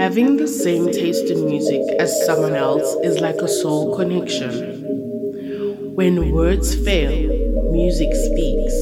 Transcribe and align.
Having 0.00 0.38
the 0.38 0.48
same 0.48 0.86
taste 0.90 1.28
in 1.28 1.44
music 1.44 1.82
as 1.98 2.24
someone 2.24 2.54
else 2.54 2.96
is 3.04 3.20
like 3.20 3.36
a 3.36 3.46
soul 3.46 3.94
connection. 3.94 4.80
When 5.94 6.32
words 6.32 6.74
fail, 6.74 7.12
music 7.70 8.08
speaks. 8.14 8.72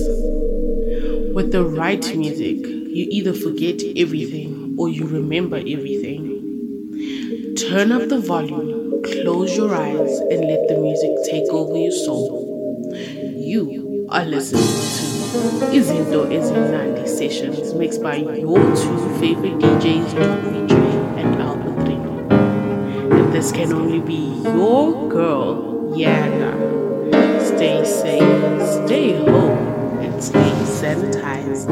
With 1.34 1.50
the 1.50 1.64
right 1.64 2.06
music, 2.16 2.64
you 2.64 3.08
either 3.10 3.32
forget 3.32 3.82
everything 3.96 4.76
or 4.78 4.88
you 4.88 5.08
remember 5.08 5.56
everything. 5.56 6.22
Turn 7.68 7.90
up 7.90 8.08
the 8.08 8.20
volume, 8.20 9.02
close 9.02 9.56
your 9.56 9.74
eyes, 9.74 10.20
and 10.30 10.42
let 10.46 10.68
the 10.68 10.78
music 10.78 11.10
take 11.28 11.50
over 11.50 11.76
your 11.76 11.90
soul. 11.90 12.94
You 13.36 14.06
are 14.08 14.24
listening 14.24 14.62
to 14.62 15.66
Izinto 15.74 16.30
Ezimnandi 16.30 17.08
sessions 17.08 17.74
mixed 17.74 18.04
by 18.04 18.16
your 18.18 18.60
two 18.76 19.18
favorite 19.18 19.58
DJs, 19.58 20.87
this 23.38 23.52
can 23.52 23.72
only 23.72 24.00
be 24.00 24.42
your 24.42 25.08
girl, 25.08 25.92
Yana. 25.96 26.50
Stay 27.40 27.84
safe, 27.84 28.84
stay 28.84 29.12
home, 29.12 29.98
and 30.00 30.20
stay 30.20 30.50
sanitized. 30.66 31.68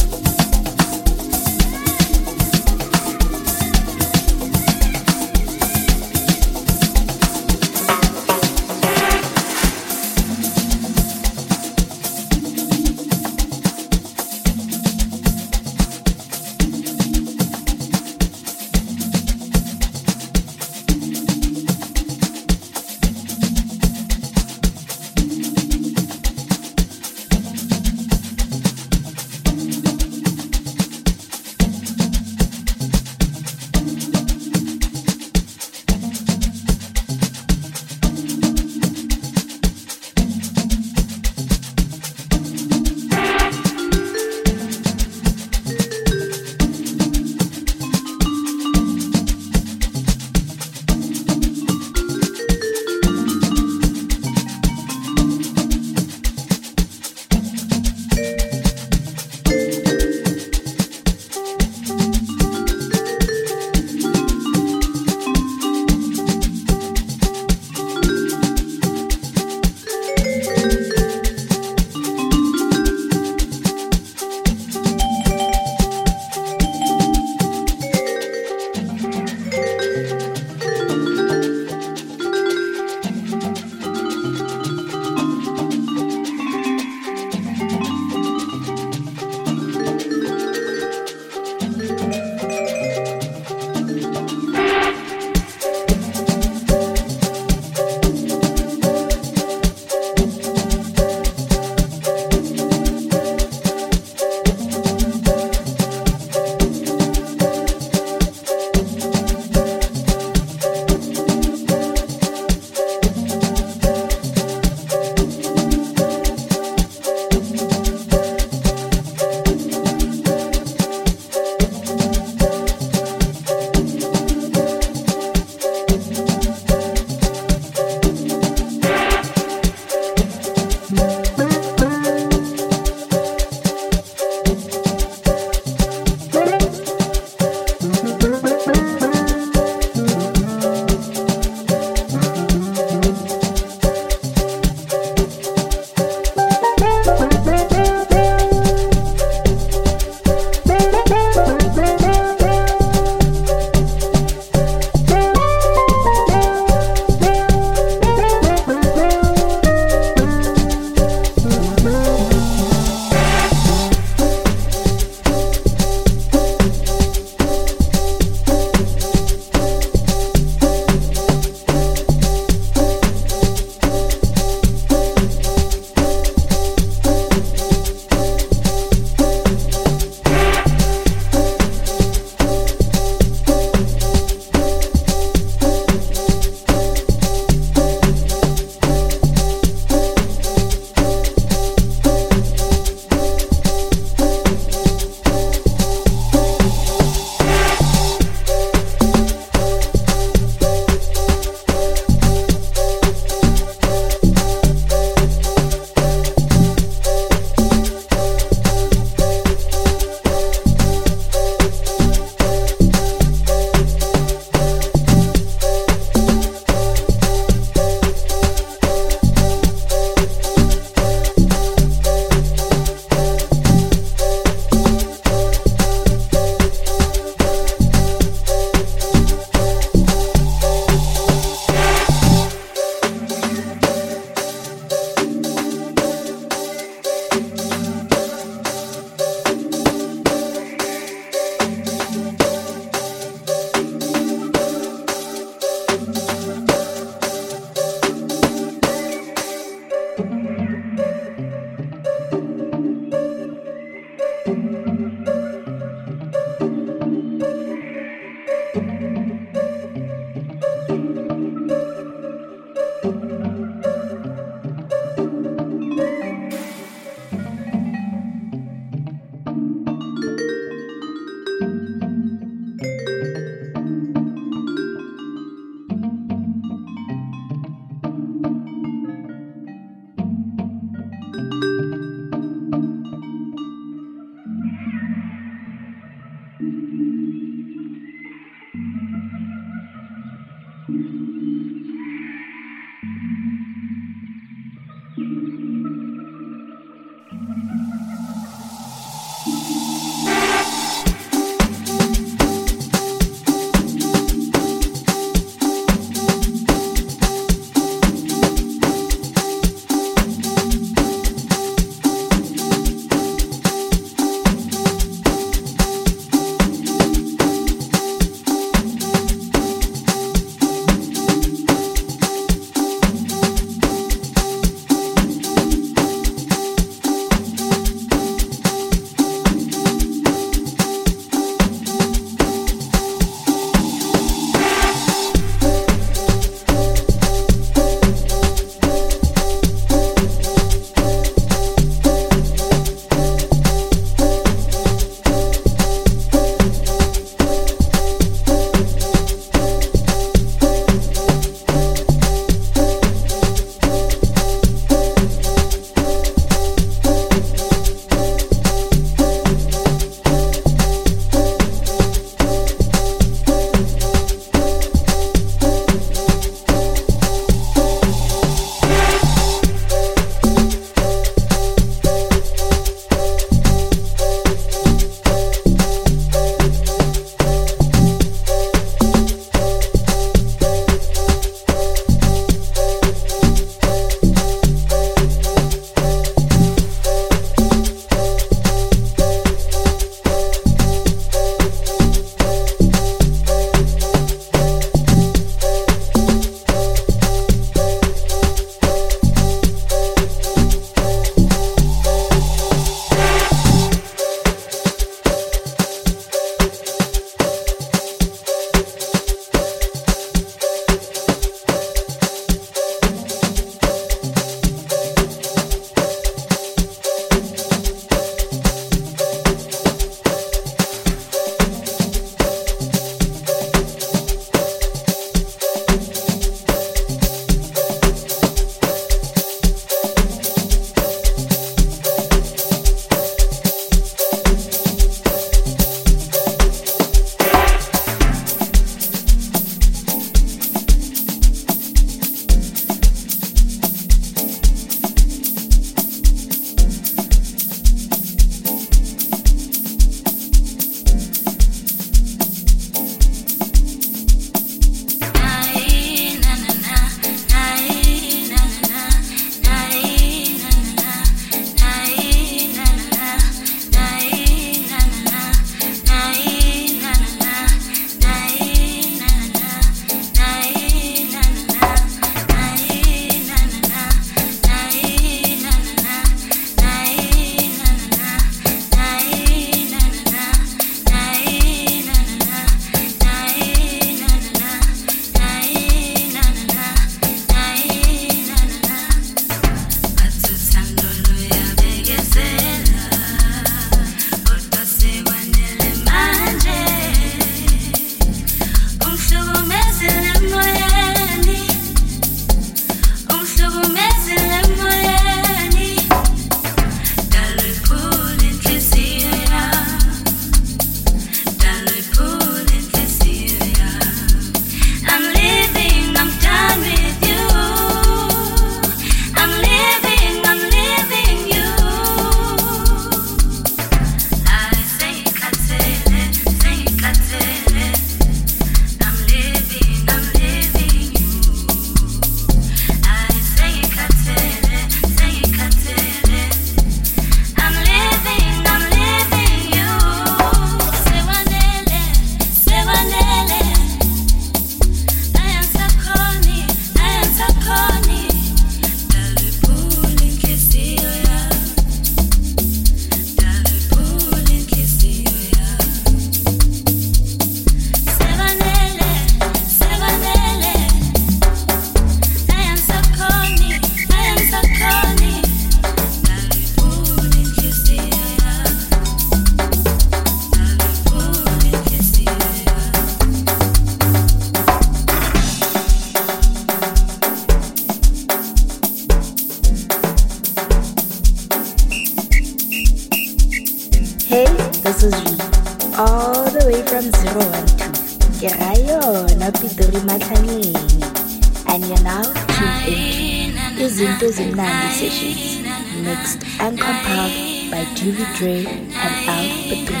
Zinani 594.40 594.90
Sessions, 594.92 595.60
mixed 596.02 596.44
and 596.60 596.78
compiled 596.78 597.70
by 597.70 597.84
Julie 597.94 598.24
Dre 598.36 598.64
and 598.64 599.14
Al 599.28 599.46
Patino. 599.68 600.00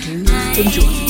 Please 0.00 0.58
enjoy. 0.58 1.09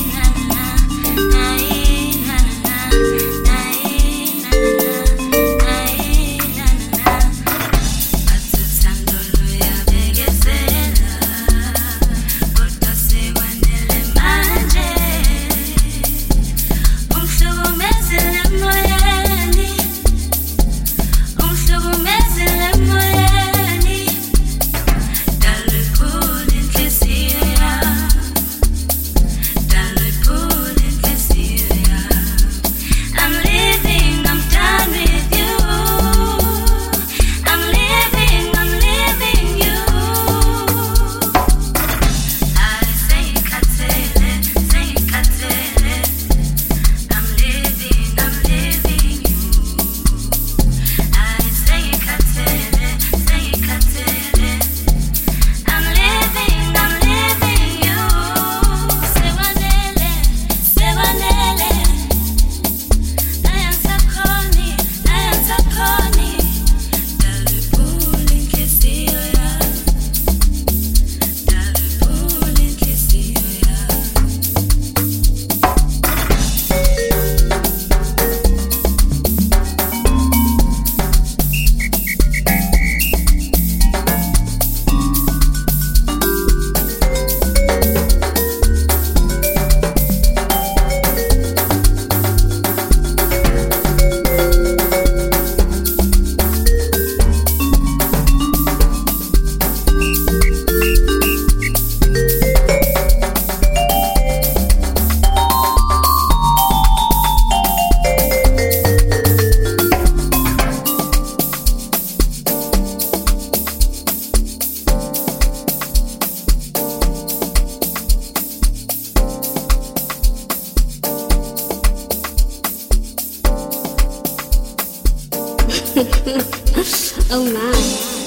oh 127.30 127.44
my. 127.52 128.19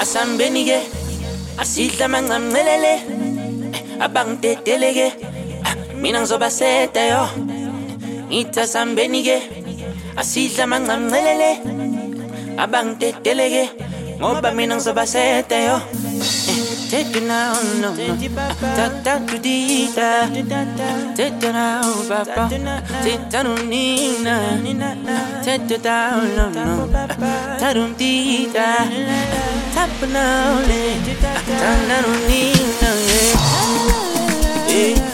asambeni-ke 0.00 0.78
asihla 1.56 2.08
mancancilele 2.08 2.92
eh, 2.94 4.04
abangidedeleke 4.04 5.29
mina 6.00 6.20
ngizobaseda 6.20 7.02
yo. 7.12 7.24
Ngithasa 8.30 8.86
mbeni-ke 8.86 9.36
asidla 10.16 10.64
mancamncelele 10.66 11.50
abangitedeleke 12.62 13.64
ngoba 14.20 14.50
mina 14.56 14.74
ngizobaseda 14.76 15.58
yo. 15.68 15.76
Eh, 16.50 16.60
Take 16.90 17.20
now, 17.20 17.54
no, 17.80 17.94
no. 17.94 18.16
Take 18.16 18.34
that 18.34 19.22
now, 21.40 21.86
papa. 22.08 22.48
Take 23.04 23.30
that 23.30 23.46
on 23.46 23.70
Nina. 23.70 24.58
Take 25.44 25.68
that 25.68 26.16
no, 26.36 26.50
no. 26.50 26.86
That 27.60 27.76
Tita. 27.96 28.90
Tap 29.72 30.02
now, 30.10 30.58
Take 30.66 31.22
that 34.96 35.09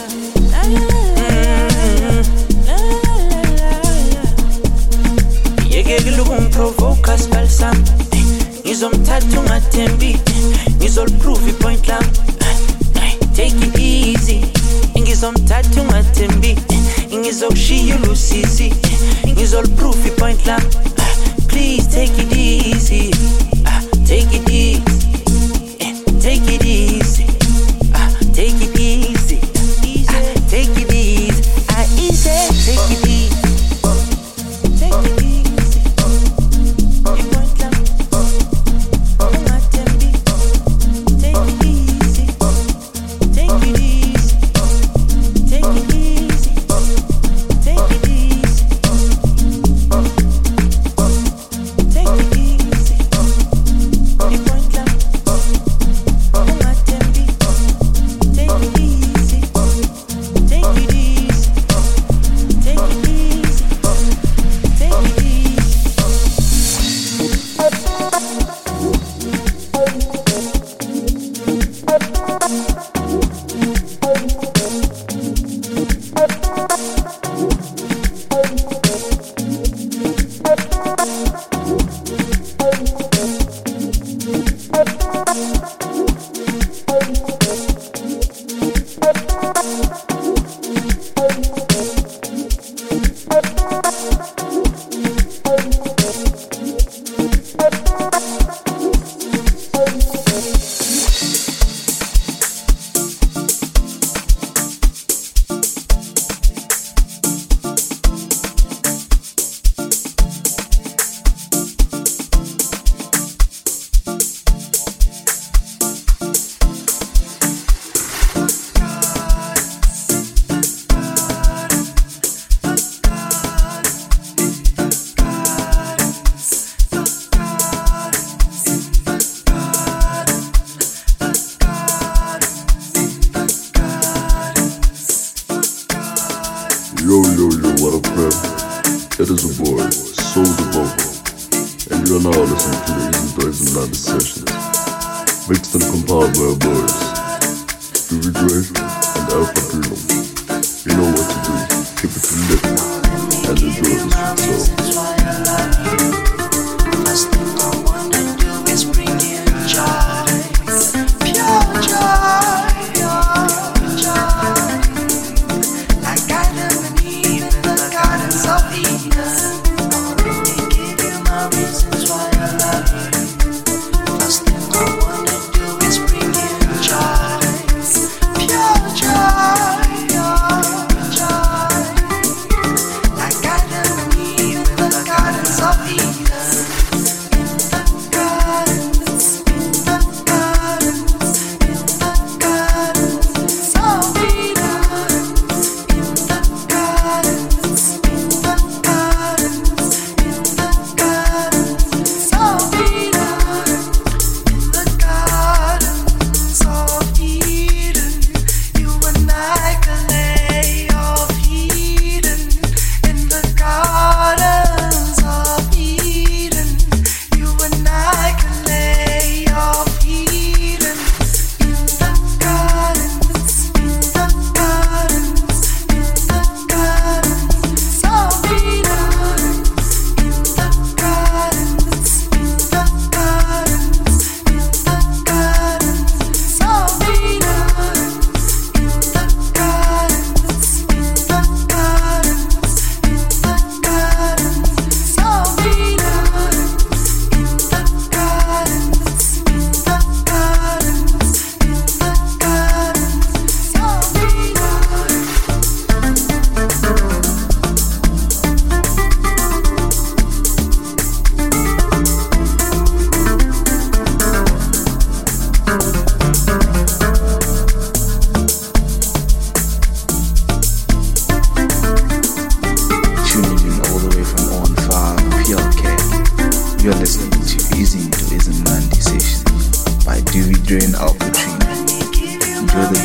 Ngiyekile 5.87 6.21
ukungiprovoka 6.21 7.17
sibali 7.17 7.49
sami 7.49 7.83
Ngizomthatha 8.65 9.39
ungathembi 9.39 10.17
Ngizoliprove 10.75 11.49
ipoint 11.49 11.87
lami. 11.87 12.07
Take 13.35 13.55
it 13.67 13.79
easy. 13.79 14.41
Ngizomthatha 14.99 15.81
ungathembi 15.81 16.57
Ngizokushiya 17.15 17.95
ulusizi. 17.95 18.73
Ipoint 20.07 20.45
Please 21.47 21.87
take 21.87 22.21
it 22.21 22.33
easy. 22.35 23.11
Take 24.05 24.35
it 24.35 24.49
easy. 24.49 24.81
Take 26.19 26.55
it 26.55 26.65
easy. 26.65 27.36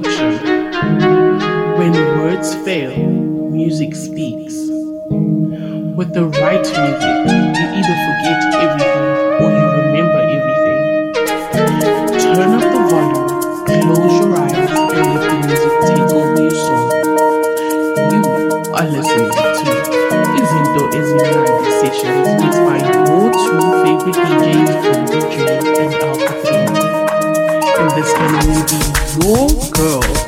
connection. 0.00 0.32
When 1.78 1.92
words 2.18 2.54
fail, 2.64 2.94
music 2.96 3.94
speaks. 3.94 4.54
With 5.96 6.12
the 6.12 6.26
right 6.42 6.64
music, 6.64 7.16
you 7.30 7.66
either 7.78 7.96
forget 8.06 8.38
everything 8.64 9.06
or 9.42 9.50
you 9.54 9.66
remember 9.82 10.20
everything. 10.36 10.80
Turn 12.18 12.50
up 12.58 12.66
the 12.74 12.80
volume, 12.90 13.28
close 13.82 14.14
your 14.18 14.34
eyes, 14.36 14.70
and 14.94 15.08
let 15.14 15.22
the 15.30 15.36
music 15.46 15.74
take 15.86 16.10
over 16.10 16.40
your 16.42 16.50
soul. 16.50 16.90
You 18.10 18.22
are 18.74 18.88
listening 18.88 19.30
to 19.30 19.70
Izinto 20.40 20.82
Ezinandi 20.98 21.70
Sessions 21.80 22.26
with 22.42 22.58
my 22.66 22.80
two 22.82 23.62
favorite 23.84 24.18
DJ 24.26 24.44
Capone. 24.66 25.54
And 25.78 26.13
this 27.94 28.12
only 28.14 28.62
be 28.66 28.80
your 29.22 29.46
girl, 29.70 30.23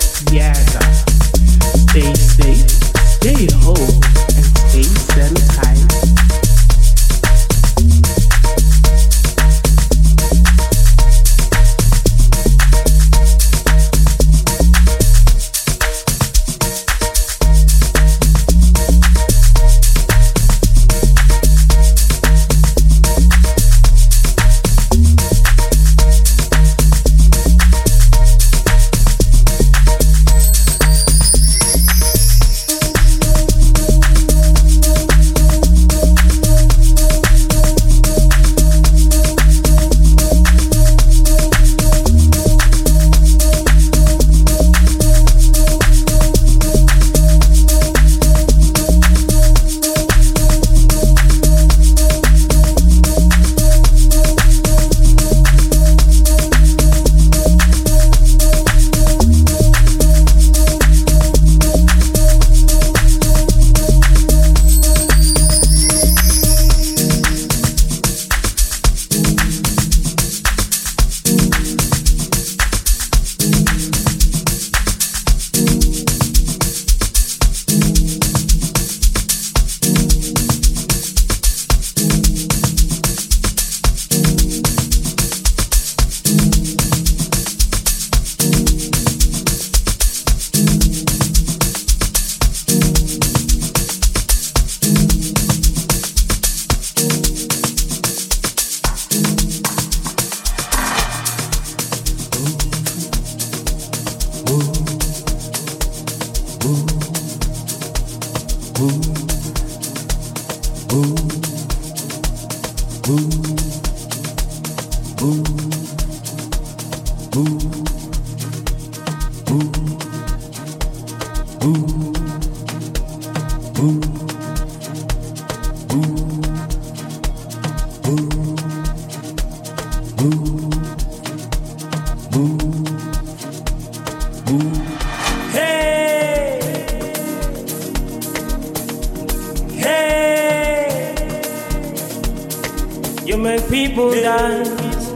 you 143.37 143.43
make 143.43 143.69
people 143.69 144.11
dance. 144.13 145.13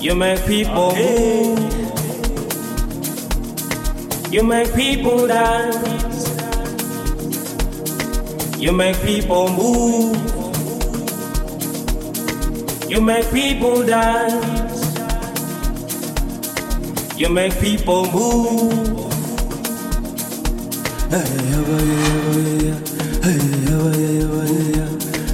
You 0.00 0.16
make 0.16 0.44
people 0.46 0.92
move. 0.96 1.60
You 4.32 4.42
make 4.42 4.74
people 4.74 5.28
dance. 5.28 6.26
You 8.58 8.72
make 8.72 9.00
people 9.02 9.48
move. 9.48 10.16
You 12.90 13.00
make 13.00 13.30
people 13.30 13.86
dance. 13.86 14.82
You 17.16 17.28
make 17.28 17.56
people 17.60 18.10
move. 18.10 19.06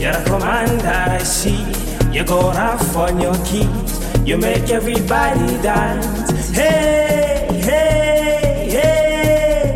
You're 0.00 0.12
a 0.12 0.24
commander, 0.24 0.88
I 0.88 1.18
see. 1.18 1.62
You 2.10 2.24
go 2.24 2.38
off 2.38 2.96
on 2.96 3.20
your 3.20 3.34
keys. 3.44 4.00
You 4.26 4.38
make 4.38 4.70
everybody 4.70 5.60
dance. 5.62 6.48
Hey, 6.56 7.46
hey, 7.62 8.66
hey. 8.70 9.74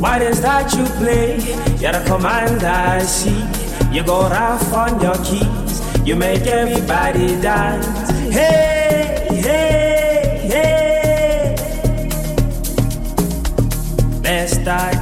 What 0.00 0.20
is 0.22 0.40
that 0.42 0.72
you 0.74 0.84
play? 0.98 1.38
You're 1.78 1.94
a 1.94 2.04
commander, 2.04 2.66
I 2.66 3.02
see. 3.02 3.44
You 3.94 4.02
go 4.02 4.16
off 4.16 4.74
on 4.74 5.00
your 5.00 5.14
keys. 5.22 5.80
You 6.04 6.16
make 6.16 6.42
everybody 6.42 7.40
dance. 7.40 8.10
Hey, 8.34 8.75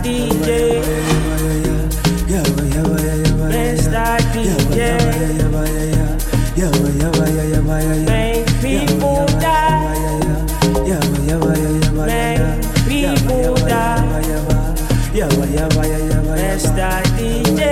DJ. 0.05 0.48
Mr. 3.48 4.20
DJ. 4.35 4.78
Make 8.06 8.47
people 8.60 9.24
die. 9.40 9.85
Make 12.05 12.60
people 12.86 13.55
die. 13.66 14.05
Mr. 16.36 16.93
DJ. 17.16 17.62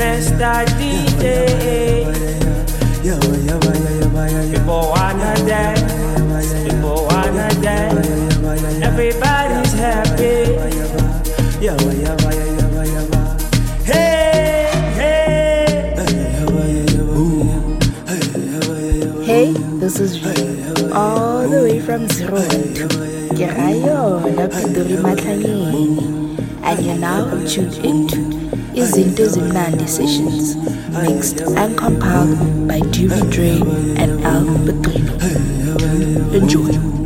Mr. 0.00 0.54
DJ. 0.78 1.24
People 4.50 4.84
wanna 4.90 5.32
dance. 5.46 5.92
People 6.64 7.06
wanna 7.06 7.48
dance. 7.62 8.27
This 19.88 20.00
is 20.00 20.22
Rue, 20.22 20.92
all 20.92 21.48
the 21.48 21.62
way 21.62 21.80
from 21.80 22.06
012. 22.08 23.32
Ke 23.38 23.46
ra 23.56 23.68
yona 23.72 24.44
Pitori 24.52 24.98
Matlangeni. 25.04 26.36
And 26.62 26.84
you're 26.84 26.98
now 26.98 27.24
tuned 27.46 27.78
into 27.78 28.18
Izinto 28.82 29.24
Zimnandi 29.32 29.88
Sessions, 29.88 30.56
mixed 30.92 31.40
and 31.40 31.78
compiled 31.78 32.68
by 32.68 32.80
Dewey 32.90 33.22
Dre 33.30 33.56
and 33.96 34.22
Al 34.26 34.44
Petrino. 34.68 35.16
Enjoy. 36.34 36.97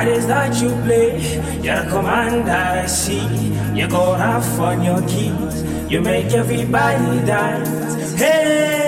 What 0.00 0.08
is 0.08 0.26
that 0.28 0.62
you 0.62 0.70
play? 0.84 1.20
You're 1.60 1.74
a 1.74 1.90
commander, 1.90 2.52
I 2.52 2.86
see. 2.86 3.20
You 3.78 3.86
go 3.86 4.00
off 4.16 4.58
on 4.58 4.82
your 4.82 5.02
keys. 5.02 5.62
You 5.92 6.00
make 6.00 6.32
everybody 6.32 7.26
dance. 7.26 8.14
Hey, 8.14 8.79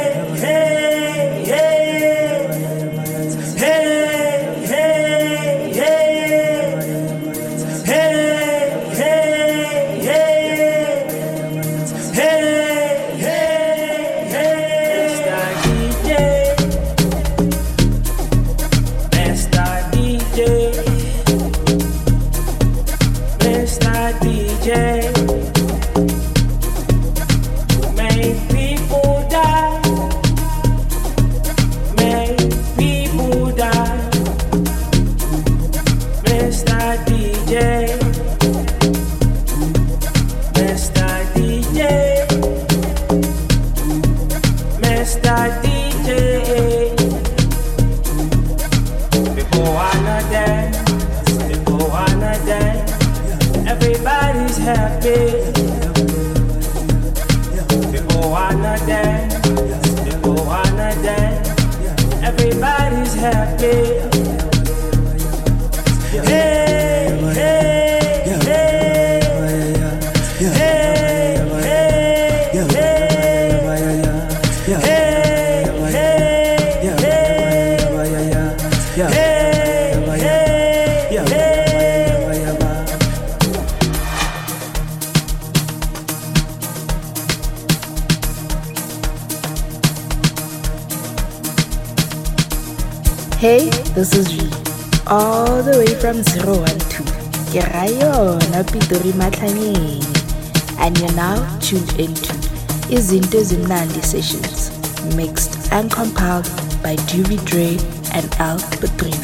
Izinto 103.43 103.67
Zimnandi 103.67 104.05
Sessions, 104.05 104.71
mixed 105.17 105.73
and 105.73 105.91
compiled 105.91 106.49
by 106.81 106.95
Dewey 107.11 107.39
Dre 107.45 107.77
and 108.15 108.33
Al 108.39 108.59
Padrino. 108.79 109.19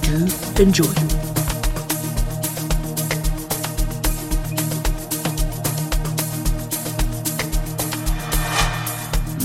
Do 0.00 0.62
enjoy. 0.62 0.84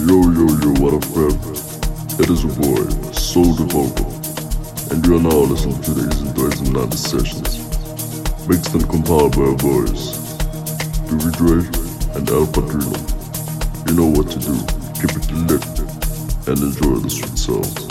Yo, 0.07 0.15
yo, 0.31 0.47
yo, 0.55 0.69
what 0.79 0.93
up, 0.93 1.03
fam? 1.11 1.35
It 2.21 2.29
is 2.29 2.45
a 2.45 2.47
boy, 2.47 3.11
Soul 3.11 3.53
the 3.55 3.65
Vocal, 3.65 4.07
and 4.91 5.05
you 5.05 5.17
are 5.17 5.21
now 5.21 5.51
listening 5.51 5.81
to 5.81 5.91
the 5.91 6.71
Nine 6.71 6.91
Sessions, 6.93 7.59
mixed 8.47 8.73
and 8.73 8.87
compiled 8.89 9.35
by 9.35 9.41
our 9.41 9.55
boys, 9.55 10.17
Dewey 11.09 11.31
Dre 11.33 11.57
and 12.15 12.29
Al 12.29 12.47
Padrino. 12.47 13.16
You 13.87 13.93
know 13.93 14.07
what 14.07 14.29
to 14.31 14.39
do, 14.39 14.53
keep 14.99 15.15
it 15.15 15.31
lit, 15.47 15.63
and 16.45 16.59
enjoy 16.59 16.95
the 16.99 17.09
sweet 17.09 17.37
sounds. 17.37 17.87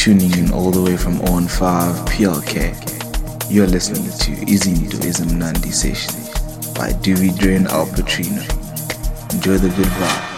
Tuning 0.00 0.32
in 0.38 0.52
all 0.52 0.70
the 0.70 0.80
way 0.80 0.96
from 0.96 1.20
On 1.22 1.48
5 1.48 1.96
PLK. 2.06 3.50
You're 3.50 3.66
listening 3.66 4.04
to 4.04 4.46
Izinto 4.46 4.96
Zimnandi 5.00 5.72
Sessions 5.72 6.30
by 6.72 6.92
Dewey 7.02 7.30
Dre 7.30 7.56
and 7.56 7.66
Al. 7.66 7.88
Enjoy 7.88 9.58
the 9.58 9.72
good 9.76 9.86
vibe. 9.86 10.33